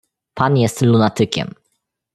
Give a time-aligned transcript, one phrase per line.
[0.35, 1.53] "Pan jest lunatykiem."